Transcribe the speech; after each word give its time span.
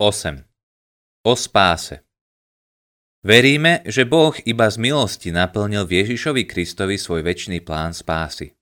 8. 0.00 0.32
O 1.28 1.36
spáse 1.36 2.00
Veríme, 3.20 3.84
že 3.84 4.08
Boh 4.08 4.32
iba 4.48 4.64
z 4.72 4.80
milosti 4.80 5.28
naplnil 5.28 5.84
Ježišovi 5.84 6.48
Kristovi 6.48 6.96
svoj 6.96 7.20
väčší 7.20 7.60
plán 7.60 7.92
spásy. 7.92 8.56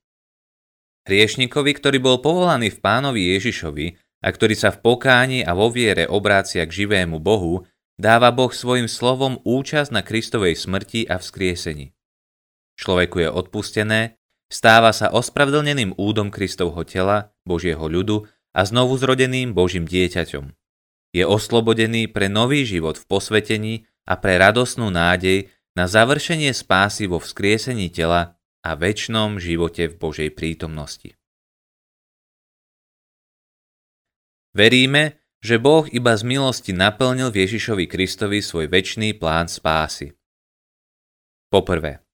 Hriešnikovi, 1.06 1.79
ktorý 1.79 2.03
bol 2.03 2.19
povolaný 2.19 2.74
v 2.74 2.82
pánovi 2.82 3.38
Ježišovi 3.38 3.87
a 4.19 4.29
ktorý 4.35 4.59
sa 4.59 4.74
v 4.74 4.82
pokáni 4.82 5.46
a 5.46 5.55
vo 5.55 5.70
viere 5.70 6.11
obrácia 6.11 6.66
k 6.66 6.74
živému 6.74 7.23
Bohu, 7.23 7.62
dáva 7.95 8.34
Boh 8.34 8.50
svojim 8.50 8.91
slovom 8.91 9.39
účasť 9.46 9.95
na 9.95 10.02
Kristovej 10.02 10.59
smrti 10.59 11.07
a 11.07 11.23
vzkriesení. 11.23 11.95
Človeku 12.82 13.23
je 13.23 13.30
odpustené, 13.30 14.18
stáva 14.50 14.91
sa 14.91 15.14
ospravedlneným 15.14 16.02
údom 16.02 16.34
Kristovho 16.34 16.82
tela, 16.82 17.30
Božieho 17.46 17.86
ľudu 17.86 18.27
a 18.59 18.66
znovu 18.66 18.98
zrodeným 18.98 19.55
Božím 19.55 19.86
dieťaťom. 19.86 20.57
Je 21.18 21.27
oslobodený 21.27 22.14
pre 22.14 22.30
nový 22.30 22.62
život 22.62 22.95
v 22.95 23.04
posvetení 23.10 23.74
a 24.06 24.14
pre 24.14 24.38
radosnú 24.38 24.86
nádej 24.86 25.50
na 25.74 25.91
završenie 25.91 26.54
spásy 26.54 27.10
vo 27.10 27.18
vzkriesení 27.18 27.91
tela 27.91 28.38
a 28.62 28.78
väčšnom 28.78 29.42
živote 29.42 29.91
v 29.91 29.98
Božej 29.98 30.30
prítomnosti. 30.38 31.18
Veríme, 34.54 35.18
že 35.42 35.58
Boh 35.58 35.91
iba 35.91 36.14
z 36.14 36.22
milosti 36.22 36.70
naplnil 36.70 37.34
Ježišovi 37.34 37.91
Kristovi 37.91 38.38
svoj 38.38 38.70
väčší 38.70 39.19
plán 39.19 39.50
spásy. 39.50 40.14
Poprvé, 41.50 42.06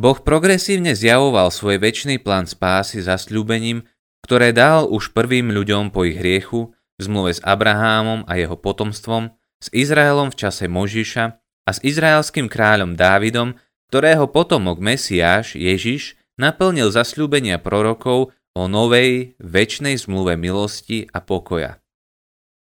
Boh 0.00 0.16
progresívne 0.16 0.96
zjavoval 0.96 1.52
svoj 1.52 1.76
väčší 1.76 2.16
plán 2.24 2.48
spásy 2.48 3.04
zasľúbením 3.04 3.84
ktoré 4.28 4.52
dal 4.52 4.84
už 4.90 5.16
prvým 5.16 5.54
ľuďom 5.54 5.88
po 5.94 6.04
ich 6.04 6.18
hriechu, 6.18 6.74
v 6.98 7.06
zmluve 7.06 7.32
s 7.34 7.40
Abrahámom 7.46 8.26
a 8.26 8.34
jeho 8.34 8.58
potomstvom, 8.58 9.30
s 9.62 9.70
Izraelom 9.70 10.34
v 10.34 10.38
čase 10.38 10.66
Možiša 10.66 11.24
a 11.38 11.70
s 11.70 11.78
izraelským 11.86 12.50
kráľom 12.50 12.98
Dávidom, 12.98 13.54
ktorého 13.88 14.26
potomok 14.28 14.82
Mesiáš, 14.82 15.54
Ježiš, 15.54 16.18
naplnil 16.38 16.90
zasľúbenia 16.90 17.62
prorokov 17.62 18.34
o 18.54 18.62
novej, 18.66 19.38
väčšnej 19.38 19.94
zmluve 19.98 20.34
milosti 20.34 21.06
a 21.10 21.22
pokoja. 21.22 21.78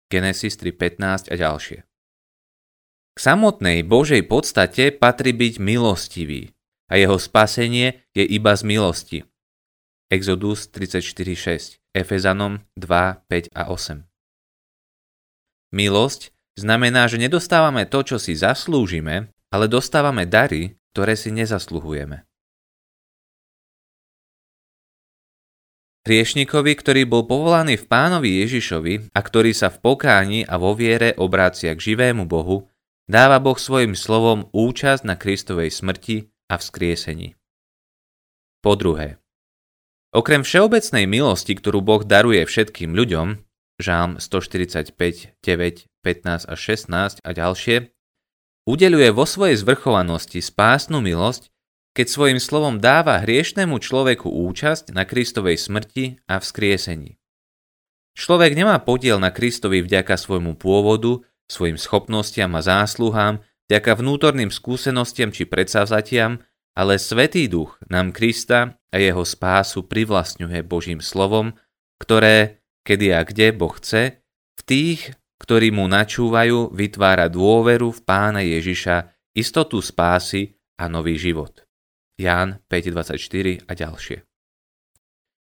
Genesis 0.09 0.57
3.15 0.57 1.33
a 1.33 1.35
ďalšie. 1.37 1.79
K 3.15 3.17
samotnej 3.17 3.81
Božej 3.87 4.27
podstate 4.27 4.91
patrí 4.91 5.31
byť 5.31 5.53
milostivý 5.63 6.51
a 6.91 6.99
jeho 6.99 7.15
spasenie 7.15 8.05
je 8.11 8.27
iba 8.27 8.53
z 8.53 8.61
milosti– 8.65 9.19
Exodus 10.15 10.69
34.6, 10.69 11.81
Efezanom 11.89 12.61
2, 12.77 13.25
5 13.27 13.49
a 13.57 13.73
8. 13.73 14.14
Milosť 15.75 16.31
znamená, 16.55 17.11
že 17.11 17.19
nedostávame 17.19 17.83
to, 17.83 17.99
čo 18.07 18.15
si 18.15 18.31
zaslúžime, 18.31 19.27
ale 19.51 19.65
dostávame 19.67 20.23
dary, 20.23 20.79
ktoré 20.95 21.19
si 21.19 21.35
nezasluhujeme. 21.35 22.23
Hriešnikovi, 26.05 26.71
ktorý 26.79 27.03
bol 27.09 27.27
povolaný 27.27 27.81
v 27.81 27.89
pánovi 27.89 28.39
Ježišovi 28.45 29.11
a 29.11 29.19
ktorý 29.19 29.51
sa 29.51 29.73
v 29.73 29.81
pokáni 29.83 30.39
a 30.47 30.55
vo 30.55 30.77
viere 30.77 31.17
obrácia 31.19 31.73
k 31.75 31.91
živému 31.91 32.23
Bohu, 32.29 32.69
dáva 33.09 33.41
Boh 33.43 33.57
svojim 33.57 33.97
slovom 33.97 34.47
účasť 34.53 35.03
na 35.03 35.17
Kristovej 35.17 35.73
smrti 35.73 36.29
a 36.47 36.61
vzkriesení. 36.61 37.35
Po 38.61 38.77
druhé, 38.77 39.17
Okrem 40.15 40.47
všeobecnej 40.47 41.11
milosti, 41.11 41.59
ktorú 41.59 41.83
Boh 41.83 41.99
daruje 42.07 42.39
všetkým 42.47 42.95
ľuďom, 42.95 43.44
Žálm 43.75 44.23
145, 44.23 44.95
9, 45.43 45.87
15 46.03 46.47
a 46.47 46.55
16 46.55 47.19
a 47.19 47.29
ďalšie, 47.35 47.91
udeluje 48.63 49.09
vo 49.11 49.27
svojej 49.27 49.59
zvrchovanosti 49.59 50.39
spásnu 50.39 51.03
milosť, 51.03 51.51
keď 51.95 52.07
svojim 52.11 52.39
slovom 52.43 52.79
dáva 52.79 53.23
hriešnemu 53.23 53.79
človeku 53.79 54.27
účasť 54.27 54.91
na 54.91 55.07
Kristovej 55.07 55.55
smrti 55.55 56.19
a 56.27 56.43
vzkriesení. 56.43 57.15
Človek 58.15 58.55
nemá 58.55 58.79
podiel 58.79 59.19
na 59.19 59.31
Kristovi 59.31 59.83
vďaka 59.83 60.15
svojmu 60.15 60.55
pôvodu, 60.55 61.23
svojim 61.51 61.75
schopnostiam 61.75 62.51
a 62.55 62.63
zásluhám, 62.63 63.43
vďaka 63.67 63.91
vnútorným 63.99 64.51
skúsenostiam 64.51 65.35
či 65.35 65.43
predsavzatiam, 65.43 66.39
ale 66.75 66.99
Svetý 66.99 67.47
duch 67.47 67.79
nám 67.87 68.11
Krista 68.11 68.79
a 68.91 68.95
jeho 68.99 69.23
spásu 69.23 69.83
privlastňuje 69.87 70.63
Božím 70.63 70.99
slovom, 70.99 71.55
ktoré, 71.99 72.64
kedy 72.85 73.11
a 73.17 73.25
kde 73.25 73.51
Boh 73.51 73.73
chce, 73.73 74.21
v 74.55 74.61
tých, 74.63 75.17
ktorí 75.41 75.73
mu 75.73 75.89
načúvajú, 75.89 76.71
vytvára 76.71 77.27
dôveru 77.27 77.91
v 77.91 77.99
Pána 78.05 78.45
Ježiša, 78.45 79.09
istotu 79.35 79.81
spásy 79.83 80.55
a 80.79 80.87
nový 80.87 81.19
život. 81.19 81.65
Ján 82.15 82.63
5.24 82.71 83.67
a 83.67 83.71
ďalšie. 83.75 84.23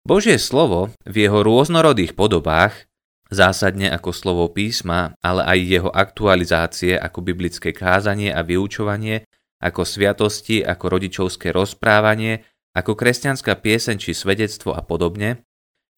Božie 0.03 0.41
slovo 0.41 0.91
v 1.05 1.15
jeho 1.15 1.45
rôznorodých 1.45 2.17
podobách, 2.17 2.89
zásadne 3.29 3.93
ako 3.93 4.09
slovo 4.11 4.49
písma, 4.49 5.13
ale 5.21 5.45
aj 5.45 5.59
jeho 5.61 5.91
aktualizácie 5.93 6.97
ako 6.97 7.21
biblické 7.21 7.71
kázanie 7.71 8.33
a 8.33 8.41
vyučovanie, 8.41 9.23
ako 9.61 9.85
sviatosti, 9.85 10.65
ako 10.65 10.85
rodičovské 10.97 11.53
rozprávanie, 11.53 12.43
ako 12.73 12.95
kresťanská 12.95 13.59
pieseň 13.59 13.95
či 14.01 14.11
svedectvo 14.15 14.73
a 14.73 14.81
podobne, 14.81 15.45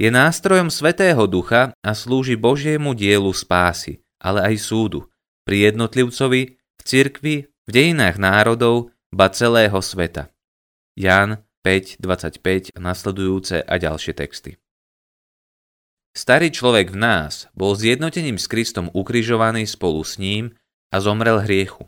je 0.01 0.09
nástrojom 0.09 0.73
Svetého 0.73 1.29
Ducha 1.29 1.77
a 1.77 1.91
slúži 1.93 2.33
Božiemu 2.33 2.97
dielu 2.97 3.29
spásy, 3.29 4.01
ale 4.17 4.41
aj 4.49 4.55
súdu, 4.57 5.05
pri 5.45 5.69
jednotlivcovi, 5.69 6.57
v 6.57 6.81
cirkvi, 6.81 7.35
v 7.45 7.69
dejinách 7.69 8.17
národov, 8.17 8.89
ba 9.13 9.29
celého 9.29 9.77
sveta. 9.77 10.33
Jan 10.97 11.45
5.25 11.61 12.73
a 12.73 12.79
nasledujúce 12.81 13.61
a 13.61 13.73
ďalšie 13.77 14.17
texty. 14.17 14.57
Starý 16.17 16.49
človek 16.49 16.89
v 16.89 16.97
nás 16.97 17.45
bol 17.53 17.77
zjednotením 17.77 18.41
s 18.41 18.49
Kristom 18.49 18.89
ukrižovaný 18.97 19.69
spolu 19.69 20.01
s 20.01 20.17
ním 20.17 20.57
a 20.89 20.97
zomrel 20.97 21.45
hriechu. 21.45 21.85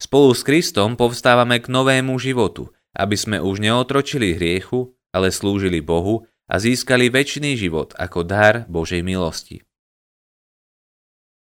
Spolu 0.00 0.32
s 0.32 0.40
Kristom 0.40 0.96
povstávame 0.96 1.60
k 1.60 1.68
novému 1.68 2.16
životu, 2.16 2.72
aby 2.96 3.14
sme 3.14 3.44
už 3.44 3.60
neotročili 3.60 4.34
hriechu, 4.34 4.96
ale 5.14 5.30
slúžili 5.30 5.84
Bohu 5.84 6.26
a 6.48 6.60
získali 6.60 7.08
väčší 7.08 7.56
život 7.56 7.96
ako 7.96 8.24
dar 8.24 8.68
Božej 8.68 9.00
milosti. 9.00 9.64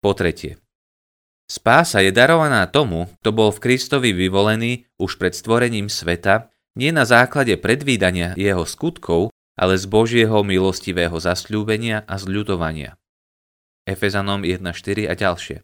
Po 0.02 0.14
tretie. 0.14 0.62
Spása 1.46 2.02
je 2.02 2.10
darovaná 2.10 2.66
tomu, 2.66 3.06
kto 3.22 3.30
bol 3.30 3.50
v 3.54 3.62
Kristovi 3.70 4.14
vyvolený 4.14 4.90
už 4.98 5.22
pred 5.22 5.34
stvorením 5.38 5.94
sveta, 5.94 6.50
nie 6.74 6.90
na 6.90 7.06
základe 7.06 7.54
predvídania 7.62 8.34
jeho 8.34 8.66
skutkov, 8.66 9.30
ale 9.56 9.78
z 9.78 9.86
Božieho 9.88 10.42
milostivého 10.44 11.16
zasľúbenia 11.16 12.04
a 12.04 12.18
zľutovania. 12.18 12.98
Efezanom 13.86 14.42
1.4 14.42 15.06
a 15.06 15.14
ďalšie. 15.14 15.62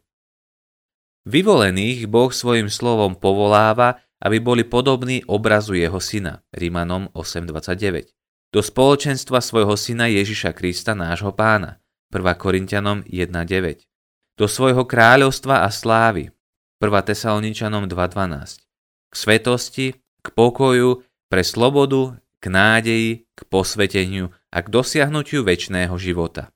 Vyvolených 1.26 2.10
Boh 2.10 2.34
svojim 2.34 2.70
slovom 2.70 3.18
povoláva, 3.18 4.02
aby 4.22 4.38
boli 4.38 4.64
podobní 4.66 5.26
obrazu 5.26 5.74
jeho 5.74 5.98
syna, 5.98 6.46
Rímanom 6.54 7.10
8.29, 7.14 8.10
do 8.52 8.60
spoločenstva 8.60 9.40
svojho 9.40 9.80
syna 9.80 10.12
Ježiša 10.12 10.52
Krista 10.52 10.92
nášho 10.92 11.32
pána, 11.32 11.80
1 12.12 12.20
Korintianom 12.36 13.08
1.9, 13.08 13.88
do 14.36 14.46
svojho 14.46 14.84
kráľovstva 14.84 15.64
a 15.64 15.72
slávy, 15.72 16.36
1 16.84 17.08
Tesaloničanom 17.08 17.88
2.12, 17.88 18.60
k 19.08 19.14
svetosti, 19.16 19.88
k 19.96 20.28
pokoju, 20.36 21.08
pre 21.32 21.48
slobodu, 21.48 22.20
k 22.44 22.46
nádeji, 22.52 23.12
k 23.32 23.40
posveteniu 23.48 24.36
a 24.52 24.58
k 24.60 24.68
dosiahnutiu 24.68 25.48
väčšného 25.48 25.96
života. 25.96 26.52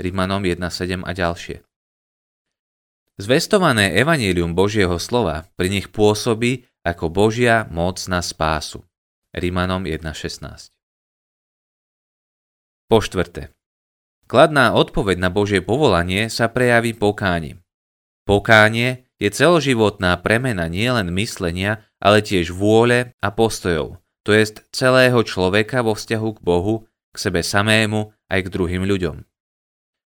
Rímanom 0.00 0.40
1.7 0.40 1.04
a 1.04 1.12
ďalšie. 1.12 1.60
Zvestované 3.16 3.96
evanílium 3.96 4.52
Božieho 4.52 5.00
slova 5.00 5.48
pri 5.56 5.72
nich 5.72 5.88
pôsobí 5.88 6.68
ako 6.84 7.08
Božia 7.08 7.64
moc 7.72 8.00
na 8.08 8.20
spásu. 8.20 8.84
Rímanom 9.32 9.88
1.16 9.88 10.75
Po 12.86 13.02
štvrté. 13.02 13.50
Kladná 14.30 14.70
odpoveď 14.74 15.18
na 15.18 15.30
Božie 15.30 15.58
povolanie 15.58 16.30
sa 16.30 16.46
prejaví 16.46 16.94
pokáním. 16.94 17.58
Pokánie 18.26 19.10
je 19.18 19.30
celoživotná 19.30 20.14
premena 20.22 20.70
nielen 20.70 21.10
myslenia, 21.14 21.82
ale 21.98 22.22
tiež 22.22 22.54
vôle 22.54 23.14
a 23.18 23.28
postojov, 23.30 24.02
to 24.26 24.34
jest 24.34 24.66
celého 24.74 25.18
človeka 25.22 25.86
vo 25.86 25.94
vzťahu 25.94 26.28
k 26.38 26.42
Bohu, 26.42 26.86
k 27.14 27.16
sebe 27.16 27.42
samému 27.46 28.10
aj 28.26 28.40
k 28.46 28.52
druhým 28.54 28.82
ľuďom. 28.82 29.22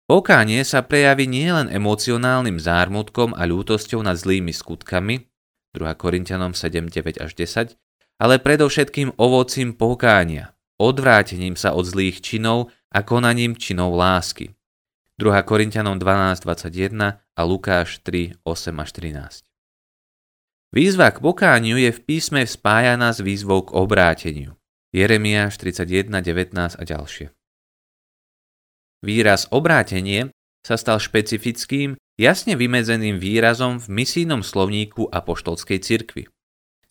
Pokánie 0.09 0.65
sa 0.65 0.81
prejaví 0.81 1.29
nielen 1.29 1.69
emocionálnym 1.69 2.57
zármutkom 2.57 3.37
a 3.37 3.45
ľútosťou 3.45 4.01
nad 4.01 4.17
zlými 4.17 4.53
skutkami, 4.57 5.29
2 5.77 5.85
Korintianom 6.01 6.57
7, 6.57 6.89
9 6.89 7.21
až 7.21 7.31
10, 7.37 7.77
ale 8.17 8.41
predovšetkým 8.41 9.21
ovocím 9.21 9.77
pokánia, 9.77 10.56
odvrátením 10.81 11.57
sa 11.57 11.73
od 11.73 11.85
zlých 11.89 12.21
činov 12.21 12.73
a 12.93 13.03
konaním 13.05 13.57
činov 13.57 13.97
lásky. 13.97 14.57
2 15.17 15.33
Korintianom 15.49 15.97
12.21 15.97 17.21
a 17.21 17.41
Lukáš 17.45 18.05
3, 18.05 18.45
8 18.45 18.83
až 18.85 18.91
13. 18.93 19.49
Výzva 20.77 21.09
k 21.09 21.25
pokániu 21.25 21.81
je 21.81 21.89
v 21.89 22.01
písme 22.05 22.45
spájaná 22.45 23.17
s 23.17 23.25
výzvou 23.25 23.65
k 23.65 23.73
obráteniu. 23.73 24.61
Jeremiáš 24.93 25.57
31, 25.57 26.21
19 26.21 26.53
a 26.77 26.83
ďalšie. 26.85 27.33
Výraz 29.01 29.49
obrátenie 29.49 30.33
sa 30.61 30.77
stal 30.77 31.01
špecifickým, 31.01 31.97
jasne 32.21 32.59
vymedzeným 32.59 33.17
výrazom 33.17 33.81
v 33.81 34.05
misijnom 34.05 34.45
slovníku 34.45 35.09
apoštolskej 35.09 35.79
cirkvi. 35.81 36.29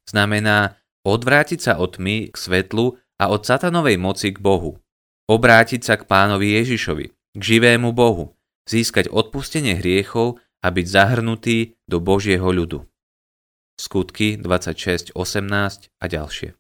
Znamená 0.10 0.82
odvrátiť 1.06 1.60
sa 1.62 1.74
od 1.78 2.02
tmy 2.02 2.34
k 2.34 2.36
svetlu 2.38 2.98
a 3.20 3.32
od 3.32 3.42
satanovej 3.44 3.96
moci 4.00 4.36
k 4.36 4.40
Bohu. 4.40 4.80
Obrátiť 5.26 5.82
sa 5.82 5.96
k 5.98 6.06
pánovi 6.06 6.54
Ježišovi, 6.62 7.06
k 7.12 7.42
živému 7.42 7.92
Bohu, 7.92 8.38
získať 8.70 9.10
odpustenie 9.10 9.78
hriechov 9.80 10.38
a 10.62 10.68
byť 10.70 10.86
zahrnutý 10.86 11.78
do 11.90 11.98
Božieho 12.02 12.46
ľudu. 12.50 12.86
Skutky 13.76 14.38
26.18 14.38 15.18
a 15.90 16.06
ďalšie. 16.06 16.54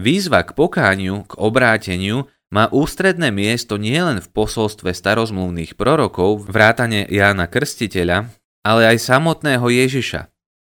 Výzva 0.00 0.40
k 0.42 0.56
pokániu, 0.56 1.28
k 1.28 1.32
obráteniu 1.36 2.26
má 2.52 2.68
ústredné 2.68 3.32
miesto 3.32 3.76
nielen 3.76 4.20
v 4.20 4.28
posolstve 4.28 4.92
starozmluvných 4.92 5.76
prorokov, 5.76 6.44
vrátane 6.48 7.04
Jána 7.08 7.48
Krstiteľa, 7.48 8.28
ale 8.64 8.82
aj 8.92 8.98
samotného 9.00 9.64
Ježiša 9.68 10.28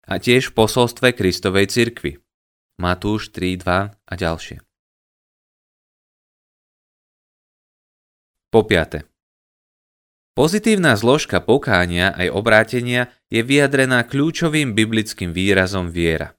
a 0.06 0.13
tiež 0.21 0.51
v 0.51 0.56
posolstve 0.56 1.12
Kristovej 1.17 1.67
cirkvi. 1.71 2.25
Matúš 2.75 3.31
3.2 3.31 3.95
a 3.95 4.13
ďalšie. 4.19 4.60
Po 8.51 8.63
piate. 8.68 9.07
Pozitívna 10.36 11.00
zložka 11.00 11.39
pokánia 11.39 12.12
aj 12.12 12.27
obrátenia 12.36 13.07
je 13.31 13.39
vyjadrená 13.39 14.04
kľúčovým 14.04 14.75
biblickým 14.75 15.31
výrazom 15.31 15.88
viera. 15.88 16.36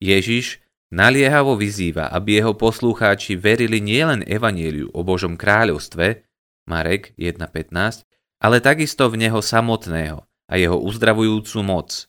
Ježiš 0.00 0.64
naliehavo 0.88 1.56
vyzýva, 1.60 2.08
aby 2.08 2.40
jeho 2.40 2.56
poslucháči 2.56 3.36
verili 3.36 3.80
nielen 3.84 4.24
evanieliu 4.24 4.88
o 4.96 5.00
Božom 5.04 5.36
kráľovstve, 5.36 6.24
Marek 6.64 7.12
1.15, 7.20 8.08
ale 8.40 8.56
takisto 8.64 9.12
v 9.12 9.28
neho 9.28 9.40
samotného 9.44 10.24
a 10.48 10.54
jeho 10.56 10.80
uzdravujúcu 10.80 11.58
moc, 11.60 12.08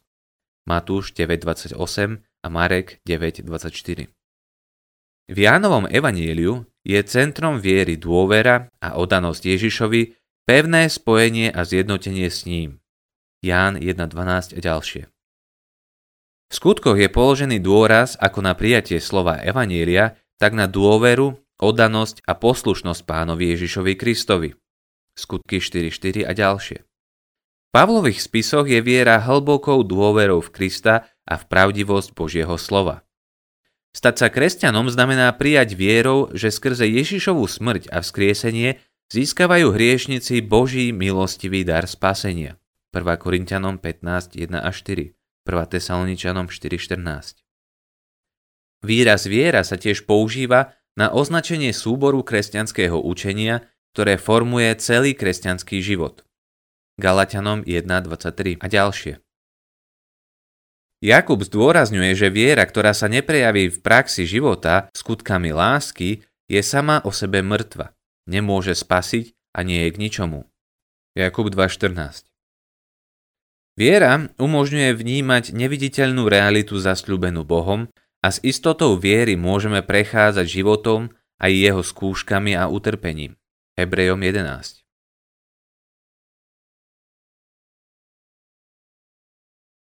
Matúš 0.68 1.16
9.28 1.16 2.27
a 2.48 2.50
Marek 2.50 3.04
9.24. 3.04 4.08
V 5.28 5.36
Jánovom 5.36 5.92
evanieliu 5.92 6.64
je 6.88 6.96
centrom 7.04 7.60
viery 7.60 8.00
dôvera 8.00 8.72
a 8.80 8.96
odanosť 8.96 9.44
Ježišovi 9.44 10.16
Pevné 10.48 10.88
spojenie 10.88 11.52
a 11.52 11.68
zjednotenie 11.68 12.32
s 12.32 12.48
ním. 12.48 12.80
Ján 13.44 13.76
1.12 13.76 14.56
a 14.56 14.60
ďalšie. 14.64 15.04
V 16.48 16.54
skutkoch 16.56 16.96
je 16.96 17.12
položený 17.12 17.60
dôraz 17.60 18.16
ako 18.16 18.40
na 18.40 18.56
prijatie 18.56 19.04
slova 19.04 19.44
Evanielia, 19.44 20.16
tak 20.40 20.56
na 20.56 20.72
dôveru, 20.72 21.36
oddanosť 21.60 22.24
a 22.24 22.40
poslušnosť 22.40 23.04
pánovi 23.04 23.52
Ježišovi 23.52 24.00
Kristovi. 24.00 24.56
Skutky 25.20 25.60
4.4 25.60 26.24
a 26.24 26.32
ďalšie. 26.32 26.80
V 26.80 27.70
Pavlových 27.76 28.24
spisoch 28.24 28.72
je 28.72 28.80
viera 28.80 29.20
hlbokou 29.20 29.84
dôverou 29.84 30.40
v 30.40 30.56
Krista 30.56 31.12
a 31.28 31.36
v 31.36 31.44
pravdivosť 31.52 32.16
Božieho 32.16 32.56
slova. 32.56 33.04
Stať 33.92 34.16
sa 34.16 34.28
kresťanom 34.32 34.88
znamená 34.88 35.34
prijať 35.36 35.76
vierou, 35.76 36.32
že 36.32 36.54
skrze 36.54 36.88
Ježišovú 36.88 37.44
smrť 37.44 37.92
a 37.92 38.00
vzkriesenie 38.00 38.80
získavajú 39.12 39.74
hriešnici 39.76 40.40
Boží 40.40 40.96
milostivý 40.96 41.68
dar 41.68 41.84
spasenia. 41.90 42.56
1 42.96 43.04
Korintianom 43.20 43.82
15, 43.82 44.38
1 44.38 44.64
a 44.64 44.72
4, 44.72 45.12
1 45.12 45.74
Tesaloničanom 45.74 46.48
4.14. 46.48 47.44
Výraz 48.86 49.26
viera 49.26 49.66
sa 49.66 49.76
tiež 49.76 50.06
používa 50.06 50.78
na 50.94 51.10
označenie 51.10 51.74
súboru 51.74 52.22
kresťanského 52.22 53.02
učenia, 53.02 53.66
ktoré 53.98 54.22
formuje 54.22 54.70
celý 54.78 55.18
kresťanský 55.18 55.82
život. 55.82 56.22
Galatianom 57.02 57.66
1.23 57.66 58.62
a 58.62 58.68
ďalšie. 58.70 59.27
Jakub 60.98 61.42
zdôrazňuje, 61.46 62.12
že 62.18 62.34
viera, 62.34 62.66
ktorá 62.66 62.94
sa 62.94 63.06
neprejaví 63.06 63.70
v 63.70 63.78
praxi 63.86 64.26
života 64.26 64.90
skutkami 64.98 65.54
lásky, 65.54 66.26
je 66.50 66.62
sama 66.64 67.06
o 67.06 67.14
sebe 67.14 67.46
mŕtva 67.46 67.98
nemôže 68.28 68.76
spasiť 68.76 69.34
a 69.56 69.64
nie 69.64 69.88
je 69.88 69.90
k 69.96 69.98
ničomu. 69.98 70.46
Jakub 71.16 71.50
2.14 71.50 72.28
Viera 73.78 74.30
umožňuje 74.38 74.92
vnímať 74.94 75.56
neviditeľnú 75.56 76.28
realitu 76.30 76.78
zasľúbenú 76.78 77.48
Bohom 77.48 77.90
a 78.22 78.28
s 78.30 78.38
istotou 78.44 78.98
viery 79.00 79.40
môžeme 79.40 79.82
prechádzať 79.82 80.46
životom 80.46 81.10
aj 81.42 81.52
jeho 81.54 81.82
skúškami 81.82 82.54
a 82.58 82.70
utrpením. 82.70 83.38
Hebrejom 83.78 84.22
11 84.22 84.87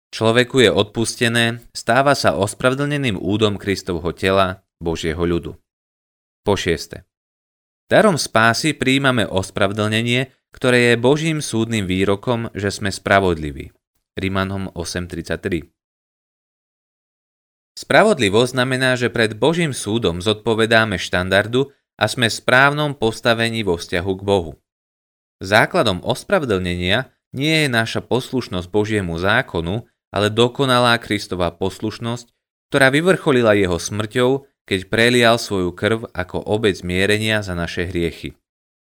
Človeku 0.09 0.65
je 0.65 0.71
odpustené, 0.73 1.61
stáva 1.69 2.17
sa 2.17 2.33
ospravedlneným 2.33 3.17
údom 3.21 3.61
Kristovho 3.61 4.09
tela, 4.17 4.65
Božieho 4.81 5.21
ľudu. 5.21 5.53
Po 6.41 6.53
šieste. 6.57 7.05
Darom 7.89 8.17
spásy 8.17 8.73
príjmame 8.73 9.29
ospravedlnenie, 9.29 10.33
ktoré 10.49 10.93
je 10.93 10.95
Božím 10.97 11.45
súdnym 11.45 11.85
výrokom, 11.85 12.49
že 12.57 12.73
sme 12.73 12.89
spravodliví. 12.89 13.69
Rimanom 14.17 14.73
8.33 14.73 15.69
Spravodlivosť 17.77 18.51
znamená, 18.57 18.99
že 18.99 19.13
pred 19.13 19.37
Božím 19.37 19.71
súdom 19.71 20.19
zodpovedáme 20.19 20.99
štandardu 20.99 21.71
a 21.95 22.05
sme 22.11 22.27
v 22.27 22.37
správnom 22.37 22.91
postavení 22.97 23.63
vo 23.63 23.79
vzťahu 23.79 24.11
k 24.19 24.21
Bohu. 24.25 24.59
Základom 25.39 26.03
ospravedlnenia 26.03 27.07
nie 27.31 27.63
je 27.63 27.69
naša 27.71 28.03
poslušnosť 28.03 28.67
Božiemu 28.67 29.15
zákonu, 29.15 29.87
ale 30.09 30.33
dokonalá 30.33 30.97
Kristova 30.97 31.53
poslušnosť, 31.53 32.29
ktorá 32.69 32.93
vyvrcholila 32.93 33.57
jeho 33.57 33.77
smrťou 33.77 34.49
keď 34.69 34.85
prelial 34.85 35.41
svoju 35.41 35.73
krv 35.73 36.13
ako 36.13 36.45
obec 36.45 36.77
zmierenia 36.77 37.41
za 37.41 37.57
naše 37.57 37.89
hriechy. 37.89 38.37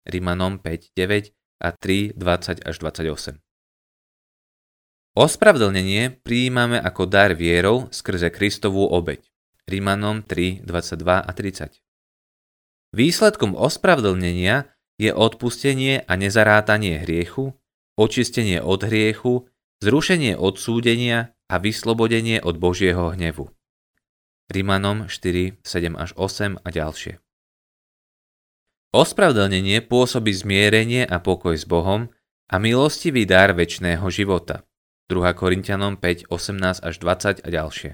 Rimanom 0.10 0.57
5, 0.57 0.98
9 0.98 1.30
a 1.62 1.69
3, 1.69 2.18
20 2.18 2.65
až 2.65 2.75
28. 2.82 3.38
Ospravedlnenie 5.13 6.25
prijímame 6.25 6.82
ako 6.82 7.05
dar 7.05 7.38
vierou 7.38 7.86
skrze 7.94 8.34
Kristovú 8.34 8.89
obeď. 8.89 9.29
Rimanom 9.70 10.25
3, 10.25 10.65
22 10.65 11.22
a 11.22 11.32
30. 11.32 11.77
Výsledkom 12.98 13.53
ospravedlnenia 13.53 14.74
je 14.98 15.13
odpustenie 15.13 16.01
a 16.01 16.13
nezarátanie 16.17 17.05
hriechu, 17.05 17.53
očistenie 17.94 18.58
od 18.58 18.82
hriechu, 18.89 19.46
zrušenie 19.82 20.38
odsúdenia 20.39 21.36
a 21.51 21.55
vyslobodenie 21.60 22.41
od 22.41 22.58
Božieho 22.58 23.12
hnevu. 23.13 23.51
Rimanom 24.50 25.10
4, 25.10 25.58
7 25.65 25.98
až 25.98 26.13
8 26.13 26.62
a 26.62 26.67
ďalšie. 26.70 27.17
Ospravedlnenie 28.96 29.84
pôsobí 29.84 30.32
zmierenie 30.32 31.03
a 31.03 31.20
pokoj 31.20 31.58
s 31.58 31.67
Bohom 31.67 32.08
a 32.48 32.55
milostivý 32.62 33.27
dar 33.27 33.51
väčšného 33.51 34.05
života. 34.08 34.63
2 35.12 35.22
Korintianom 35.36 36.00
5, 36.00 36.32
18 36.32 36.82
až 36.82 36.96
20 36.98 37.44
a 37.44 37.48
ďalšie. 37.51 37.91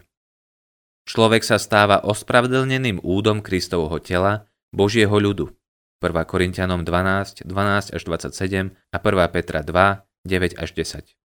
Človek 1.09 1.41
sa 1.41 1.57
stáva 1.57 2.05
ospravedlneným 2.05 3.01
údom 3.01 3.41
Kristovho 3.41 3.97
tela, 3.99 4.47
Božieho 4.69 5.11
ľudu. 5.17 5.51
1 5.99 6.13
Korintianom 6.29 6.85
12, 6.85 7.49
12 7.49 7.95
až 7.97 8.01
27 8.05 8.71
a 8.93 8.97
1 9.01 9.33
Petra 9.33 9.59
2, 9.65 10.05
9 10.23 10.55
až 10.61 10.69
10. 10.77 11.20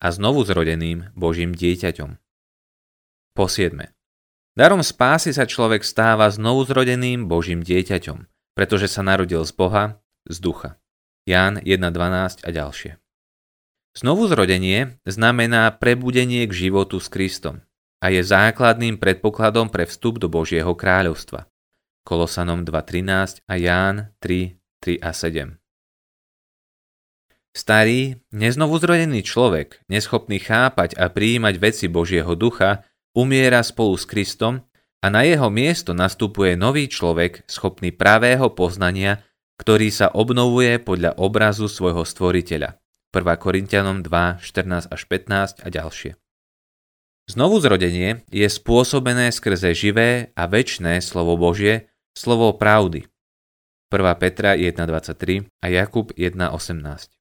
a 0.00 0.12
znovu 0.12 0.44
zrodeným 0.44 1.12
Božím 1.16 1.56
dieťaťom. 1.56 2.16
Po 3.36 3.44
siedme. 3.48 3.92
Darom 4.56 4.80
spásy 4.80 5.36
sa 5.36 5.44
človek 5.44 5.84
stáva 5.84 6.32
znovu 6.32 6.64
zrodeným 6.64 7.28
Božím 7.28 7.60
dieťaťom, 7.60 8.24
pretože 8.56 8.88
sa 8.88 9.04
narodil 9.04 9.44
z 9.44 9.52
Boha, 9.52 10.00
z 10.24 10.36
ducha. 10.40 10.80
Ján 11.28 11.60
1.12 11.60 12.46
a 12.46 12.48
ďalšie. 12.48 12.96
Znovu 13.96 14.28
zrodenie 14.28 15.00
znamená 15.04 15.72
prebudenie 15.72 16.44
k 16.48 16.52
životu 16.52 17.00
s 17.00 17.08
Kristom 17.08 17.64
a 18.00 18.12
je 18.12 18.20
základným 18.20 19.00
predpokladom 19.00 19.72
pre 19.72 19.88
vstup 19.88 20.20
do 20.20 20.28
Božieho 20.28 20.72
kráľovstva. 20.76 21.48
Kolosanom 22.06 22.62
2.13 22.62 23.42
a 23.44 23.54
Ján 23.56 24.14
3, 24.20 24.56
3 24.84 25.00
a 25.00 25.10
7. 25.10 25.65
Starý, 27.56 28.20
neznovuzrodený 28.36 29.24
človek, 29.24 29.80
neschopný 29.88 30.36
chápať 30.36 30.92
a 31.00 31.08
prijímať 31.08 31.56
veci 31.56 31.88
Božieho 31.88 32.36
ducha, 32.36 32.84
umiera 33.16 33.64
spolu 33.64 33.96
s 33.96 34.04
Kristom 34.04 34.60
a 35.00 35.08
na 35.08 35.24
jeho 35.24 35.48
miesto 35.48 35.96
nastupuje 35.96 36.52
nový 36.52 36.84
človek 36.84 37.48
schopný 37.48 37.96
pravého 37.96 38.52
poznania, 38.52 39.24
ktorý 39.56 39.88
sa 39.88 40.12
obnovuje 40.12 40.76
podľa 40.84 41.16
obrazu 41.16 41.64
svojho 41.72 42.04
stvoriteľa. 42.04 42.76
1. 43.16 43.24
Korintianom 43.40 44.04
2, 44.04 44.44
14 44.44 44.92
až 44.92 45.00
15 45.08 45.64
a 45.64 45.68
ďalšie. 45.72 46.12
Znovu 47.32 47.56
zrodenie 47.64 48.20
je 48.28 48.52
spôsobené 48.52 49.32
skrze 49.32 49.72
živé 49.72 50.28
a 50.36 50.44
väčné 50.44 51.00
slovo 51.00 51.40
Božie, 51.40 51.88
slovo 52.12 52.52
pravdy. 52.52 53.08
1. 53.88 53.96
Petra 54.20 54.52
1.23 54.52 55.48
a 55.64 55.66
Jakub 55.72 56.12
1.18. 56.12 57.15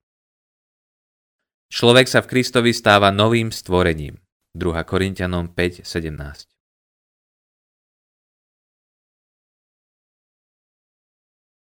Človek 1.70 2.06
sa 2.10 2.20
v 2.22 2.30
Kristovi 2.30 2.72
stáva 2.74 3.10
novým 3.14 3.50
stvorením. 3.54 4.18
2. 4.56 4.84
Korintianom 4.88 5.52
5.17. 5.52 6.56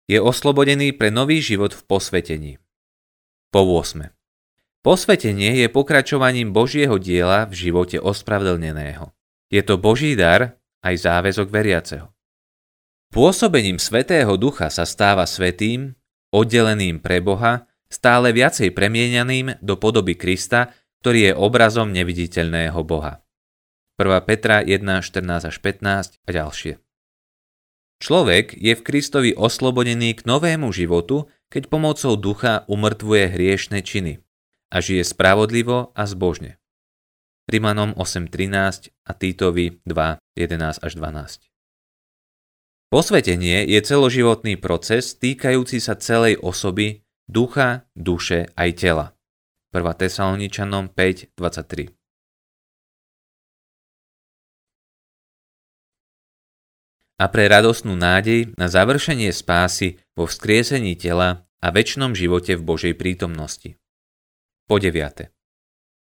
je 0.07 0.19
oslobodený 0.23 0.95
pre 0.95 1.11
nový 1.11 1.43
život 1.43 1.75
v 1.75 1.83
posvetení. 1.83 2.53
Po 3.51 3.67
8. 3.67 4.07
Posvetenie 4.87 5.59
je 5.59 5.67
pokračovaním 5.67 6.55
Božieho 6.55 7.03
diela 7.03 7.43
v 7.51 7.55
živote 7.59 7.99
ospravedlneného. 7.99 9.11
Je 9.51 9.63
to 9.67 9.75
Boží 9.83 10.15
dar 10.15 10.63
aj 10.87 10.95
záväzok 10.95 11.51
veriaceho. 11.51 12.07
Pôsobením 13.11 13.83
Svetého 13.83 14.31
Ducha 14.39 14.71
sa 14.71 14.87
stáva 14.87 15.27
svetým, 15.27 15.95
oddeleným 16.31 17.03
pre 17.03 17.19
Boha, 17.19 17.67
stále 17.91 18.35
viacej 18.35 18.75
premienianým 18.75 19.63
do 19.63 19.79
podoby 19.79 20.19
Krista, 20.19 20.75
ktorý 21.03 21.31
je 21.31 21.33
obrazom 21.39 21.95
neviditeľného 21.95 22.81
Boha. 22.83 23.23
1. 23.97 24.29
Petra 24.29 24.61
1, 24.61 24.83
14 24.83 25.49
až 25.49 25.57
15 25.63 26.21
a 26.21 26.31
ďalšie. 26.31 26.83
Človek 27.97 28.53
je 28.53 28.77
v 28.77 28.85
Kristovi 28.85 29.31
oslobodený 29.33 30.21
k 30.21 30.29
novému 30.29 30.69
životu, 30.69 31.33
keď 31.49 31.73
pomocou 31.73 32.13
ducha 32.21 32.69
umrtvuje 32.69 33.33
hriešne 33.33 33.81
činy 33.81 34.21
a 34.69 34.85
žije 34.85 35.01
spravodlivo 35.07 35.97
a 35.97 36.03
zbožne. 36.05 36.61
Rimanom 37.47 37.95
8.13 37.95 38.91
a 39.07 39.13
Týtovi 39.15 39.79
2.11 39.87 40.83
až 40.83 40.93
12. 40.93 41.47
Posvetenie 42.91 43.65
je 43.65 43.81
celoživotný 43.81 44.59
proces 44.59 45.15
týkajúci 45.17 45.79
sa 45.79 45.95
celej 45.95 46.37
osoby, 46.43 47.06
ducha, 47.29 47.87
duše 47.95 48.51
aj 48.57 48.71
tela. 48.79 49.07
1. 49.75 49.83
Tesaloničanom 49.83 50.89
5.23 50.95 51.97
a 57.17 57.25
pre 57.33 57.49
radosnú 57.49 57.97
nádej 57.97 58.53
na 58.61 58.69
završenie 58.69 59.33
spásy 59.33 59.97
vo 60.13 60.29
vzkriesení 60.29 61.01
tela 61.01 61.49
a 61.65 61.73
väčšnom 61.73 62.13
živote 62.13 62.55
v 62.61 62.63
Božej 62.63 62.95
prítomnosti. 62.95 63.81
Po 64.69 64.77
deviate. 64.77 65.33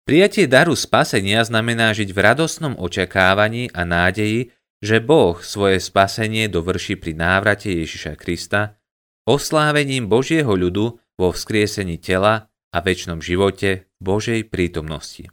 Prijatie 0.05 0.49
daru 0.49 0.73
spasenia 0.73 1.45
znamená 1.45 1.93
žiť 1.93 2.13
v 2.13 2.19
radosnom 2.21 2.75
očakávaní 2.77 3.69
a 3.73 3.85
nádeji, 3.85 4.53
že 4.81 5.05
Boh 5.05 5.37
svoje 5.45 5.81
spasenie 5.81 6.49
dovrší 6.49 6.97
pri 6.97 7.13
návrate 7.13 7.69
Ježiša 7.73 8.17
Krista, 8.17 8.81
oslávením 9.29 10.09
Božieho 10.09 10.49
ľudu 10.49 10.97
vo 11.19 11.35
vzkriesení 11.35 11.99
tela 11.99 12.49
a 12.71 12.79
väčšnom 12.79 13.19
živote 13.19 13.91
Božej 13.99 14.47
prítomnosti. 14.47 15.27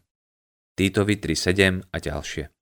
Týtovi 0.75 1.15
3.7 1.22 1.88
a 1.88 1.98
ďalšie. 2.01 2.55